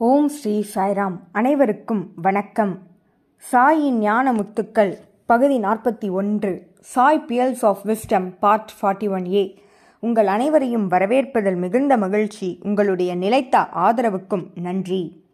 [0.00, 1.16] ஓம் ஸ்ரீ சாய்ராம்.
[1.32, 2.78] அனைவருக்கும் வணக்கம்.
[3.52, 4.94] சாயின் ஞான முத்துக்கள்
[5.26, 9.62] பகுதி நாற்பத்தி ஒன்று Sai pearls of wisdom part forty one A.
[10.00, 15.24] உங்கள் அனைவரையும் வரவேற்பதில் மிகுந்த மகிழ்ச்சி உங்களுடைய நிலைத்த ஆதரவுக்கும் நன்றி.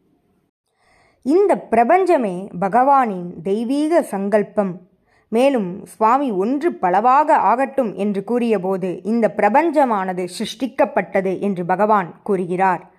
[1.22, 4.80] இந்த பிரபஞ்சமே பகவானின் தெய்வீக சங்கல்பம்.
[5.28, 12.92] மேலும் சுவாமி ஒன்று பலவாக ஆகட்டும் என்று கூறியபோது இந்த பிரபஞ்சமானது சிருஷ்டிக்கப்பட்டது என்று பகவான் கூறுகிறார்.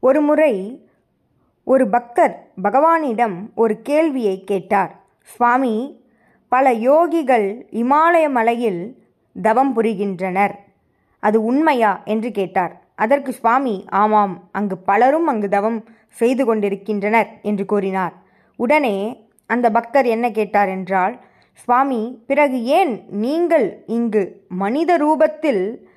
[0.00, 0.86] ஒருமுறை
[1.64, 5.00] ஒரு பக்தர் பகவானிடம் ஒரு கேள்வியை கேட்டார்.
[5.22, 6.04] சுவாமி
[6.48, 9.06] பல யோகிகள் இமாலய மலையில்
[9.42, 10.54] தவம் புரிகின்றனர்.
[11.20, 12.02] அது உண்மையா?
[12.04, 12.82] என்று கேட்டார்.
[12.94, 18.14] அதற்கு சுவாமி ஆமாம் அங்கு பலரும் அங்கு தவம் செய்து கொண்டிருக்கின்றனர் என்று கூறினார்.
[18.56, 21.20] உடனே அந்த பக்தர் என்ன கேட்டார் என்றால்
[21.52, 25.87] சுவாமி பிறகு ஏன் நீங்கள் இங்கு மனித ரூபத்தில்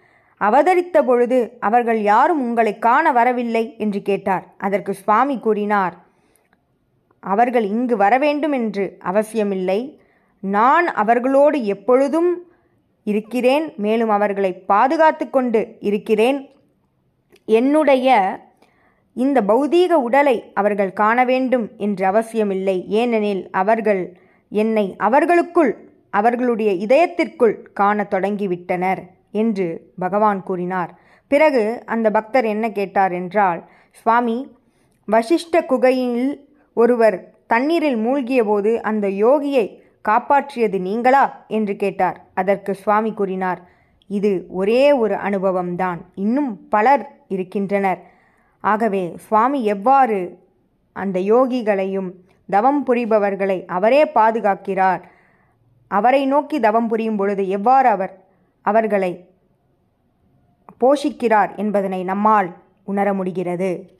[0.48, 4.45] அவதரித்த பொழுது அவர்கள் யாரும் உங்களை காண வரவில்லை என்று கேட்டார்.
[4.58, 5.95] அதற்கு சுவாமி கூறினார்
[7.23, 9.79] அவர்கள் இங்கு வரவேண்டும் என்று அவசியமில்லை.
[10.43, 12.32] நான் அவர்களோடு எப்பொழுதும்
[13.04, 13.66] இருக்கிறேன்.
[13.77, 16.40] மேலும் அவர்களை பாதுகாத்து கொண்டு இருக்கிறேன்.
[17.46, 18.10] என்னுடைய
[19.13, 22.77] இந்த பௌதீக உடலை அவர்கள் காண வேண்டும் என்று அவசியமில்லை.
[22.99, 24.04] ஏனெனில் அவர்கள்
[24.49, 25.73] என்னை அவர்களுக்குள்
[26.10, 29.01] அவர்களுடைய இதயத்திற்குள் காணத் தொடங்கிவிட்டனர்.
[29.32, 30.99] என்று பகவான் கூறினார்.
[31.27, 34.55] பிறகு அந்த பக்தர் என்ன கேட்டார் என்றால் சுவாமி
[35.12, 39.79] வசிஷ்ட குகையில் ஒருவர் தண்ணீரில் மூழ்கிய போது அந்த யோகியை
[40.10, 41.46] காப்பாற்றியது நீங்களா?
[41.48, 42.26] என்று கேட்டார்.
[42.34, 43.70] அதற்கு சுவாமி கூறினார்
[44.07, 45.98] இது ஒரே ஒரு அனுபவம்தான்.
[46.16, 47.99] இன்னும் பலர் இருக்கின்றனர்.
[48.60, 50.38] ஆகவே சுவாமி எவ்வாறு
[50.93, 52.12] அந்த யோகிகளையும்
[52.49, 55.01] தவம் புரிபவர்களை அவரே பாதுகாக்கிறார்?
[55.88, 58.20] அவரை நோக்கி தவம் புரியும் பொழுது எவ்வாறு அவர்
[58.62, 59.29] அவர்களை
[60.79, 63.99] போஷிக்கிறார் என்பதனை நம்மால் உணர முடிகிறது.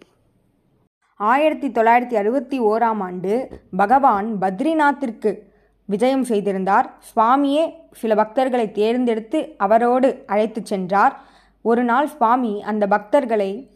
[1.15, 5.37] ஆயிரத்தி தொள்ளாயிரத்தி அறுபத்தி ஓராம் ஆண்டு பகவான் பத்ரிநாத்திற்கு
[5.85, 6.93] விஜயம் செய்திருந்தார்.
[6.99, 11.19] சுவாமியே சில பக்தர்களை தேர்ந்தெடுத்து அவரோடு அழைத்து சென்றார்.
[11.61, 13.67] ஒரு நாள் சுவாமி அந்த பக்தர்களை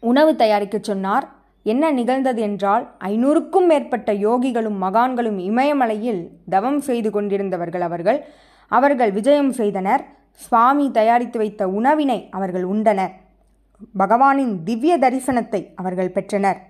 [0.00, 1.28] உணவு தயாரிக்க சொன்னார்.
[1.62, 8.26] என்ன நிகழ்ந்தது என்றால் ஐநூறுக்கும் மேற்பட்ட யோகிகளும் மகான்களும் இமயமலையில் தவம் செய்து கொண்டிருந்தவர்கள் அவர்கள்.
[8.78, 10.02] அவர்கள் விஜயம் செய்தனர்.
[10.44, 13.14] சுவாமி தயாரித்து வைத்த உணவினை அவர்கள் உண்டனர்.
[13.98, 16.60] பகவானின் திவ்ய தரிசனத்தை அவர்கள் பெற்றனர்.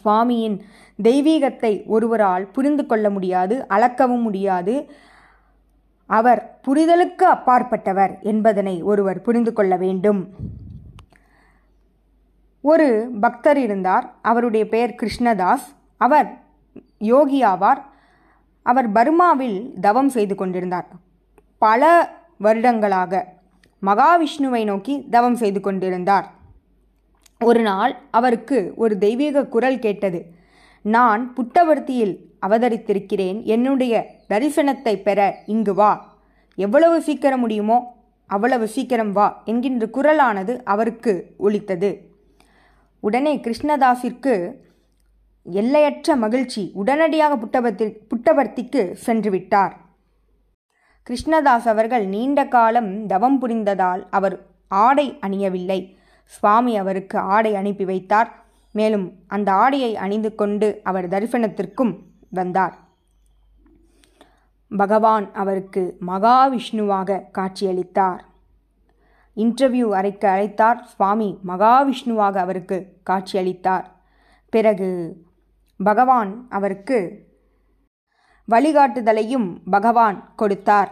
[0.00, 0.56] சுவாமியின்
[1.02, 4.74] தெய்வீகத்தை ஒருவரால் புரிந்து கொள்ள முடியாது அளக்கவும் முடியாது.
[6.06, 10.20] அவர் புரிதலுக்கு அப்பாற்பட்டவர் என்பதனை ஒருவர் புரிந்து கொள்ள வேண்டும்.
[12.64, 12.88] ஒரு
[13.20, 14.06] பக்தர் இருந்தார்.
[14.22, 15.68] அவருடைய பெயர் கிருஷ்ணதாஸ்.
[15.96, 16.28] அவர்
[16.98, 17.80] யோகி ஆவார்
[18.62, 20.88] அவர் பர்மாவில் தவம் செய்து கொண்டிருந்தார்.
[21.58, 23.22] பல வருடங்களாக
[23.82, 26.26] மகாவிஷ்ணுவை நோக்கி தவம் செய்து கொண்டிருந்தார்.
[27.44, 30.20] ஒரு நாள் அவருக்கு ஒரு தெய்வீக குரல் கேட்டது.
[30.84, 32.14] நான் புட்டவர்த்தியில்
[32.46, 33.42] அவதரித்திருக்கிறேன்.
[33.44, 33.94] என்னுடைய
[34.28, 35.92] தரிசனத்தை பெற இங்கு வா.
[36.54, 37.78] எவ்வளவு சீக்கிரம் முடியுமோ
[38.26, 41.90] அவ்வளவு சீக்கிரம் வா என்கின்ற குரலானது அவருக்கு ஒலித்தது.
[43.00, 44.34] உடனே கிருஷ்ணதாஸிற்கு
[45.42, 49.76] எல்லையற்ற மகிழ்ச்சி உடனடியாக புட்டபர்த்தி புட்டபர்த்திக்கு சென்று விட்டார்
[51.10, 55.96] கிருஷ்ணதாஸ் அவர்கள் நீண்ட காலம் தவம் புரிந்ததால் அவர் ஆடை அணியவில்லை.
[56.24, 58.42] சுவாமி அவருக்கு ஆடை அனுப்பி வைத்தார்.
[58.72, 61.98] மேலும் அந்த ஆடையை அணிந்து கொண்டு அவர் தரிசனத்திற்கும்
[62.30, 62.78] வந்தார்.
[64.76, 68.20] பகவான் அவருக்கு மகாவிஷ்ணுவாக காட்சியளித்தார்.
[69.36, 70.80] இன்டர்வியூ அறைக்கு அழைத்தார்.
[70.82, 73.84] சுவாமி மகாவிஷ்ணுவாக அவருக்கு காட்சியளித்தார்.
[74.50, 75.22] பிறகு
[75.84, 76.98] பகவான் அவருக்கு
[78.48, 80.90] வழிகாட்டுதலையும் பகவான் கொடுத்தார்.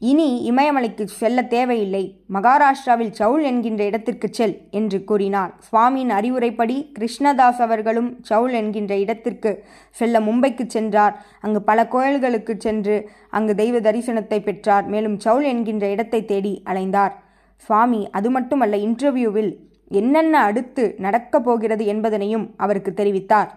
[0.00, 2.02] இனி இமயமலைக்கு செல்ல தேவையில்லை.
[2.32, 5.52] மகாராஷ்டிராவில் சவுல் என்கின்ற இடத்திற்கு செல் என்று கூறினார்.
[5.68, 11.14] சுவாமியின் அறிவுரைப்படி கிருஷ்ணதாஸ் அவர்களும் சவுல் என்கின்ற இடத்திற்கு செல்ல மும்பைக்கு சென்றார்.
[11.40, 14.86] அங்கு பல கோயில்களுக்கு சென்று அங்கு தெய்வ தரிசனத்தை பெற்றார்.
[14.86, 17.14] மேலும் சவுல் என்கின்ற இடத்தை தேடி அலைந்தார்.
[17.56, 19.52] சுவாமி அது மட்டுமல்ல இன்டர்வியூவில்
[19.88, 23.50] என்னென்ன அடுத்து நடக்கப் போகிறது என்பதனையும் அவருக்கு தெரிவித்தார்.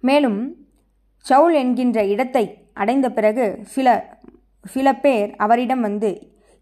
[0.00, 0.40] மேலும்
[1.26, 3.88] சவுல் என்கின்ற இடத்தை அடைந்த பிறகு சில
[4.64, 6.10] சில பேர் அவரிடம் வந்து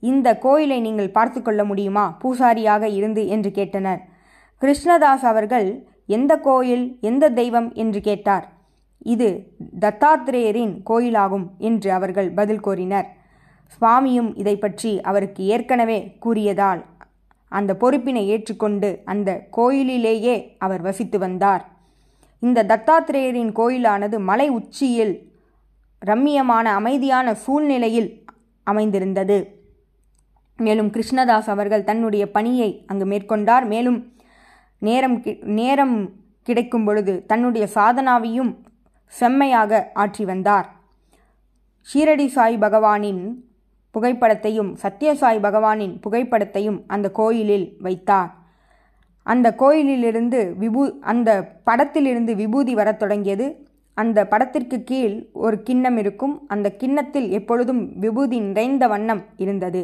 [0.03, 2.05] இந்த கோயிலை நீங்கள் பார்த்து கொள்ள முடியுமா?
[2.23, 4.01] பூசாரியாக இருந்து என்று கேட்டனர்.
[4.63, 5.69] கிருஷ்ணதாஸ் அவர்கள்
[6.07, 7.69] எந்த கோயில் எந்த தெய்வம்?
[7.75, 8.47] என்று கேட்டார்.
[9.07, 9.29] இது
[9.81, 13.09] தத்தாத்திரேயரின் கோயிலாகும் என்று அவர்கள் பதில் கூறினர்.
[13.73, 16.81] சுவாமியும் இதை பற்றி அவருக்கு ஏற்கனவே கூறியதால்
[17.53, 21.65] அந்த பொறுப்பினை ஏற்றுக்கொண்டு அந்த கோயிலிலேயே அவர் வசித்து வந்தார்.
[22.41, 25.33] இந்த தத்தாத்திரேயரின் கோயிலானது மலை உச்சியில்
[26.07, 28.25] ரம்மியமான அமைதியான சூழ்நிலையில்
[28.65, 29.63] அமைந்திருந்தது.
[30.57, 33.67] மேலும் கிருஷ்ணதாஸ் அவர்கள் தன்னுடைய பணியை அங்கு மேற்கொண்டார்.
[33.67, 34.13] மேலும்
[34.79, 36.11] நேரம் கி- நேரம்
[36.43, 38.57] கிடைக்கும் பொழுது தன்னுடைய சாதனாவையும்
[39.07, 40.77] செம்மையாக ஆற்றி வந்தார்.
[41.95, 43.35] ஷீரடி சாய் பகவானின்
[43.95, 48.37] புகைப்படத்தையும் சத்யசாய் பகவானின் புகைப்படத்தையும் அந்த கோயிலில் வைத்தார்.
[49.33, 50.83] அந்த கோயிலிலிருந்து விபூ
[51.13, 51.31] அந்த
[51.67, 53.47] படத்திலிருந்து விபூதி வரத் தொடங்கியது.
[53.95, 56.35] அந்த படத்திற்கு கீழ் ஒரு கிண்ணம் இருக்கும்.
[56.49, 59.83] அந்த கிண்ணத்தில் எப்பொழுதும் விபூதி நிறைந்த வண்ணம் இருந்தது.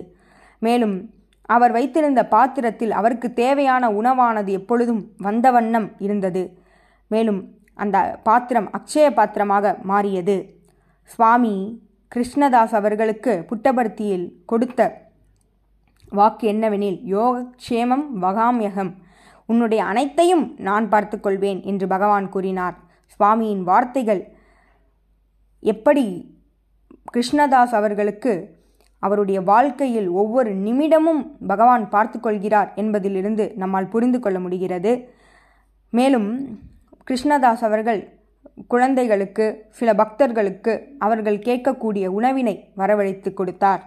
[0.58, 0.94] மேலும்
[1.46, 6.42] அவர் வைத்திருந்த பாத்திரத்தில் அவருக்கு தேவையான உணவானது எப்பொழுதும் வந்த வண்ணம் இருந்தது.
[7.08, 7.40] மேலும்
[7.74, 10.36] அந்த பாத்திரம் அக்ஷய பாத்திரமாக மாறியது.
[11.04, 11.54] சுவாமி
[12.14, 14.80] கிருஷ்ணதாஸ் அவர்களுக்கு புட்டபர்த்தியில் கொடுத்த
[16.10, 18.92] வாக்கு என்னவெனில் யோகக்ஷேமம் வகாமியகம்.
[19.46, 22.76] உன்னுடைய அனைத்தையும் நான் பார்த்துக்கொள்வேன் என்று பகவான் கூறினார்.
[23.18, 24.28] சுவாமியின் வார்த்தைகள்
[25.60, 26.32] எப்படி
[27.16, 28.62] கிருஷ்ணதாஸ் அவர்களுக்கு
[28.98, 35.08] அவருடைய வாழ்க்கையில் ஒவ்வொரு நிமிடமும் பகவான் பார்த்து கொள்கிறார் என்பதிலிருந்து நம்மால் புரிந்து கொள்ள முடிகிறது.
[35.90, 36.58] மேலும்
[37.10, 38.18] கிருஷ்ணதாஸ் அவர்கள்
[38.66, 43.82] குழந்தைகளுக்கு சில பக்தர்களுக்கு அவர்கள் கேட்கக்கூடிய உணவினை வரவழைத்து கொடுத்தார்.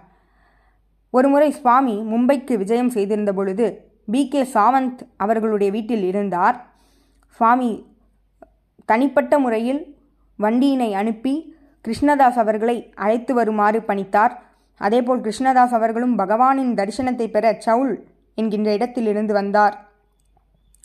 [1.09, 6.65] ஒருமுறை சுவாமி மும்பைக்கு விஜயம் செய்திருந்த பொழுது பி கே சாவந்த் அவர்களுடைய வீட்டில் இருந்தார்.
[7.27, 7.85] சுவாமி
[8.85, 9.97] தனிப்பட்ட முறையில்
[10.35, 11.55] வண்டியினை அனுப்பி
[11.87, 14.31] கிருஷ்ணதாஸ் அவர்களை அழைத்து வருமாறு பணித்தார்.
[14.77, 19.87] அதேபோல் கிருஷ்ணதாஸ் அவர்களும் பகவானின் தரிசனத்தை பெற சவுல் என்கின்ற இடத்திலிருந்து வந்தார்.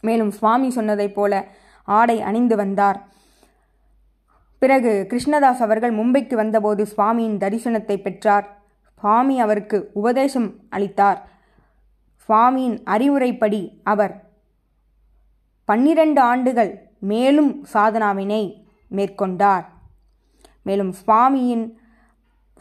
[0.01, 1.47] மேலும் சுவாமி சொன்னதைப் போல
[1.85, 3.09] ஆடை அணிந்து வந்தார்.
[4.59, 8.63] பிறகு கிருஷ்ணதாஸ் அவர்கள் மும்பைக்கு வந்தபோது சுவாமியின் தரிசனத்தை பெற்றார்.
[9.01, 11.32] சுவாமி அவருக்கு உபதேசம் அளித்தார்.
[12.29, 14.31] சுவாமியின் அறிவுரைப்படி அவர்
[15.65, 19.65] பன்னிரண்டு ஆண்டுகள் மேலும் சாதனாவினை மேற்கொண்டார்.
[20.63, 21.81] மேலும் சுவாமியின்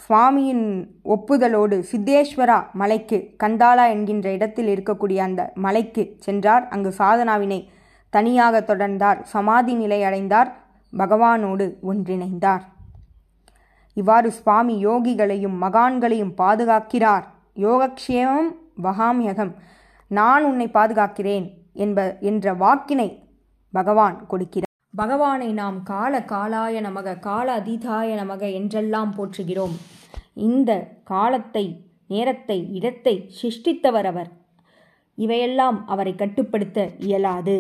[0.10, 6.68] சுவாமியின் ஒப்புதலோடு சித்தேஸ்வரா மலைக்கு கந்தாலா என்கின்ற இடத்தில் இருக்கக்கூடிய அந்த மலைக்கு சென்றார்.
[6.68, 7.68] அங்கு சாதனாவினை
[8.10, 9.22] தனியாக தொடர்ந்தார்.
[9.22, 10.56] சமாதி நிலை அடைந்தார்.
[10.98, 12.62] பகவானோடு ஒன்றிணைந்தார்.
[13.94, 17.24] இவ்வாறு சுவாமி யோகிகளையும் மகான்களையும் பாதுகாக்கிறார்.
[17.56, 18.50] யோகக்ஷேமம்
[18.84, 19.54] வகாமியகம்
[20.08, 23.10] நான் உன்னை பாதுகாக்கிறேன் என்ப என்ற வாக்கினை
[23.70, 24.70] பகவான் கொடுக்கிறார்.
[24.96, 29.76] பகவானை நாம் கால காலாய நமக கால அதீதாய நமக என்றெல்லாம் போற்றுகிறோம்.
[30.34, 30.72] இந்த
[31.04, 31.66] காலத்தை
[32.08, 34.30] நேரத்தை இடத்தை சிருஷ்டித்தவர் அவர்.
[35.18, 37.58] இவையெல்லாம் அவரை கட்டுப்படுத்த இயலாது.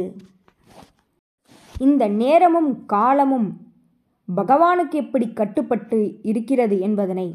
[1.81, 3.49] இந்த நேரமும் காலமும்
[4.35, 7.27] பகவானுக்கு எப்படி கட்டுப்பட்டு இருக்கிறது என்பதனை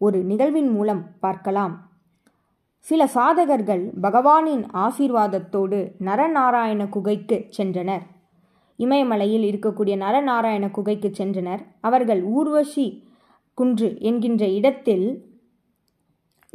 [0.00, 1.74] ஒரு நிகழ்வின் மூலம் பார்க்கலாம்.
[2.78, 8.02] சில சாதகர்கள் பகவானின் ஆசீர்வாதத்தோடு நரநாராயண குகைக்கு சென்றனர்.
[8.76, 11.58] இமயமலையில் இருக்கக்கூடிய நரநாராயண குகைக்கு சென்றனர்.
[11.80, 13.08] அவர்கள் ஊர்வசி
[13.54, 15.26] குன்று என்கின்ற இடத்தில்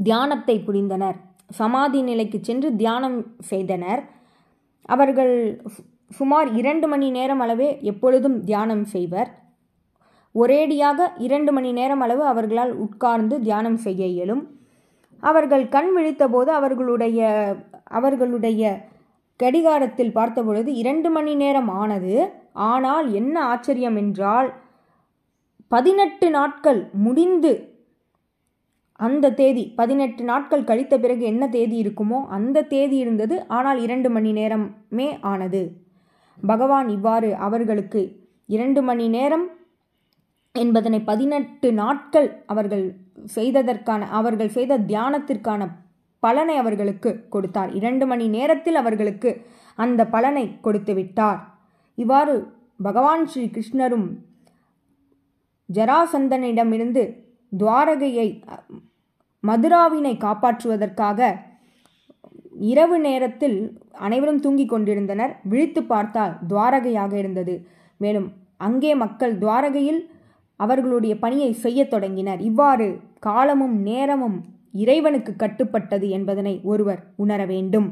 [0.04, 1.16] தியானத்தை புரிந்தனர்.
[1.50, 4.10] சமாதி நிலைக்கு சென்று தியானம் செய்தனர்.
[4.82, 9.42] அவர்கள் சு- சுமார் இரண்டு மணி நேரம் அளவே எப்பொழுதும் தியானம் செய்வர்.
[10.36, 14.63] ஒரேடியாக இரண்டு மணி நேரம் அளவு அவர்களால் உட்கார்ந்து தியானம் செய்ய இயலும்.
[15.28, 17.20] அவர்கள் கண் விழித்தபோது அவர்களுடைய
[17.98, 18.62] அவர்களுடைய
[19.40, 22.16] கடிகாரத்தில் பார்த்தபொழுது இரண்டு மணி நேரம் ஆனது.
[22.70, 24.50] ஆனால் என்ன ஆச்சரியம் என்றால்
[25.72, 27.54] பதினெட்டு நாட்கள் முடிந்து
[29.00, 33.36] அந்த தேதி பதினெட்டு நாட்கள் கழித்த பிறகு என்ன தேதி இருக்குமோ அந்த தேதி இருந்தது.
[33.58, 35.64] ஆனால் இரண்டு மணி நேரமே ஆனது.
[36.40, 38.02] பகவான் இவ்வாறு அவர்களுக்கு
[38.50, 39.46] இரண்டு மணி நேரம்
[40.56, 42.84] என்பதனை பதினெட்டு நாட்கள் அவர்கள்
[43.36, 45.62] செய்ததற்கான அவர்கள் செய்த தியானத்திற்கான
[46.24, 47.72] பலனை அவர்களுக்கு கொடுத்தார்.
[47.80, 49.30] இரண்டு மணி நேரத்தில் அவர்களுக்கு
[49.78, 51.40] அந்த பலனை கொடுத்து விட்டார்.
[51.98, 52.36] இவ்வாறு
[52.80, 54.08] பகவான் ஸ்ரீ கிருஷ்ணரும்
[55.70, 57.04] ஜராசந்தனிடமிருந்து
[57.52, 58.28] துவாரகையை
[59.44, 61.20] மதுராவினை காப்பாற்றுவதற்காக
[62.72, 63.58] இரவு நேரத்தில்
[64.06, 65.34] அனைவரும் தூங்கிக் கொண்டிருந்தனர்.
[65.52, 67.56] விழித்து பார்த்தால் துவாரகையாக இருந்தது.
[68.02, 68.28] மேலும்
[68.68, 70.02] அங்கே மக்கள் துவாரகையில்
[70.64, 72.42] அவர்களுடைய பணியை செய்யத் தொடங்கினர்.
[72.50, 72.88] இவ்வாறு
[73.28, 74.38] காலமும் நேரமும்
[74.84, 77.90] இறைவனுக்கு கட்டுப்பட்டது என்பதனை ஒருவர் உணர வேண்டும்.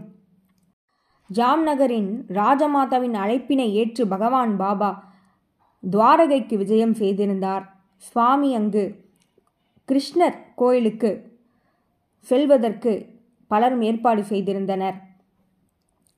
[1.29, 4.91] ஜாம்நகரின் ராஜமாதாவின் அழைப்பினை ஏற்று பகவான் பாபா
[5.83, 7.63] துவாரகைக்கு விஜயம் செய்திருந்தார்.
[8.07, 8.83] சுவாமி அங்கு
[9.89, 11.11] கிருஷ்ணர் கோயிலுக்கு
[12.27, 12.91] செல்வதற்கு
[13.51, 14.97] பலரும் ஏற்பாடு செய்திருந்தனர்.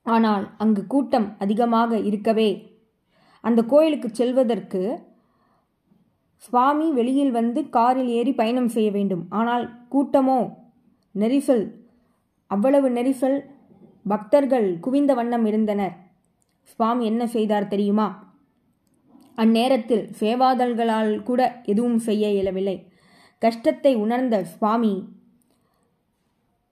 [0.05, 2.49] ஆனால் அங்கு கூட்டம் அதிகமாக இருக்கவே
[3.43, 4.81] அந்த கோயிலுக்கு செல்வதற்கு
[6.43, 9.25] சுவாமி வெளியில் வந்து காரில் ஏறி பயணம் செய்ய வேண்டும்.
[9.29, 10.53] ஆனால் கூட்டமோ?
[11.15, 11.65] நெரிசல்.
[12.47, 13.37] அவ்வளவு நெரிசல்.
[14.07, 15.95] பக்தர்கள் குவிந்த வண்ணம் இருந்தனர்.
[16.61, 18.07] சுவாமி என்ன செய்தார் தெரியுமா?
[19.37, 22.91] அந்நேரத்தில் சேவாதல்களால் கூட எதுவும் செய்ய இயலவில்லை.
[23.37, 24.93] கஷ்டத்தை உணர்ந்த சுவாமி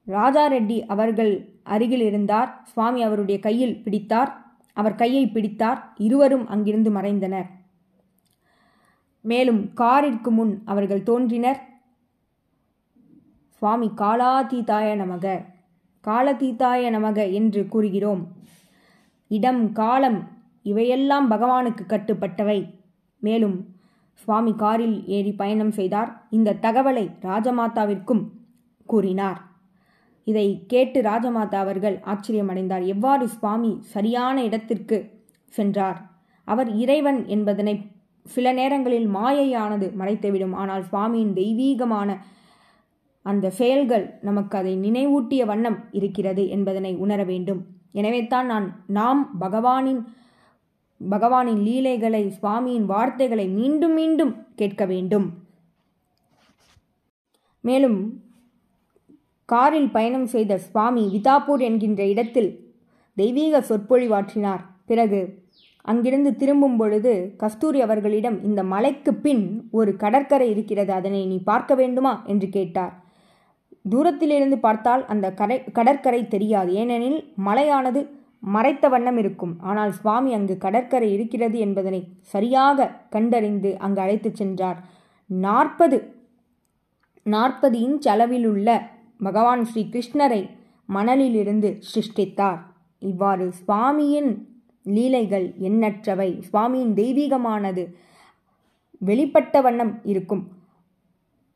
[0.05, 2.61] ராஜா ரெட்டி அவர்கள் அருகில் இருந்தார்.
[2.63, 4.31] சுவாமி அவருடைய கையில் பிடித்தார்.
[4.73, 5.93] அவர் கையை பிடித்தார்.
[5.97, 7.49] இருவரும் அங்கிருந்து மறைந்தனர்.
[9.21, 11.59] மேலும் காரிற்கு முன் அவர்கள் தோன்றினர்.
[13.47, 15.45] சுவாமி காலாதீதாய நமக
[16.07, 18.27] காலதீதாய நமக என்று கூறுகிறோம்.
[19.27, 20.27] இடம் காலம்
[20.63, 22.59] இவையெல்லாம் பகவானுக்கு கட்டுப்பட்டவை.
[23.19, 23.75] மேலும்
[24.13, 26.27] சுவாமி காரில் ஏறி பயணம் செய்தார்.
[26.29, 28.23] இந்த தகவலை ராஜமாதாவிற்கும்
[28.85, 29.39] கூறினார்.
[30.23, 32.85] இதை கேட்டு ராஜமாதா அவர்கள் ஆச்சரியமடைந்தார்.
[32.85, 34.97] எவ்வாறு சுவாமி சரியான இடத்திற்கு
[35.47, 35.99] சென்றார்?
[36.43, 37.75] அவர் இறைவன் என்பதனை
[38.25, 40.55] சில நேரங்களில் மாயையானது மறைத்துவிடும்.
[40.61, 42.09] ஆனால் சுவாமியின் தெய்வீகமான
[43.25, 47.61] அந்த செயல்கள் நமக்கு அதை நினைவூட்டிய வண்ணம் இருக்கிறது என்பதனை உணர வேண்டும்.
[47.99, 50.01] எனவே தான் நான் நாம் பகவானின்
[51.01, 55.27] பகவானின் லீலைகளை சுவாமியின் வார்த்தைகளை மீண்டும் மீண்டும் கேட்க வேண்டும்.
[57.63, 57.99] மேலும்
[59.45, 62.51] காரில் பயணம் செய்த சுவாமி விதாப்பூர் என்கின்ற இடத்தில்
[63.17, 64.61] தெய்வீக சொற்பொழிவாற்றினார்.
[64.89, 65.19] பிறகு
[65.81, 72.23] அங்கிருந்து திரும்பும் பொழுது கஸ்தூரி அவர்களிடம் இந்த மலைக்கு பின் ஒரு கடற்கரை இருக்கிறது அதனை நீ பார்க்க வேண்டுமா?
[72.25, 73.03] என்று கேட்டார்.
[73.89, 76.73] தூரத்திலிருந்து பார்த்தால் அந்த கரை கடற்கரை தெரியாது.
[76.73, 78.07] ஏனெனில் மலையானது
[78.39, 79.57] மறைத்த வண்ணம் இருக்கும்.
[79.59, 84.79] ஆனால் சுவாமி அங்கு கடற்கரை இருக்கிறது என்பதனை சரியாக கண்டறிந்து அங்கு அழைத்துச் சென்றார்.
[85.25, 86.13] நாற்பது
[87.23, 88.81] நாற்பது இன்ச் அளவிலுள்ள
[89.17, 90.49] பகவான் ஸ்ரீ கிருஷ்ணரை
[90.89, 92.59] மணலிலிருந்து சிருஷ்டித்தார்.
[92.99, 94.31] இவ்வாறு சுவாமியின்
[94.83, 96.43] லீலைகள் எண்ணற்றவை.
[96.53, 97.93] சுவாமியின் தெய்வீகமானது
[99.05, 100.47] வெளிப்பட்ட வண்ணம் இருக்கும்.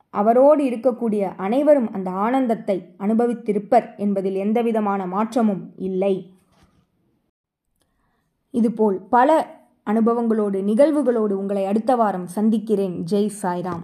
[0.09, 6.33] அவரோடு இருக்கக்கூடிய அனைவரும் அந்த ஆனந்தத்தை அனுபவித்திருப்பர் என்பதில் எந்தவிதமான மாற்றமும் இல்லை.
[8.51, 13.03] இதுபோல் பல அனுபவங்களோடு நிகழ்வுகளோடு உங்களை அடுத்த வாரம் சந்திக்கிறேன்.
[13.11, 13.83] ஜெய் சாய்ராம்.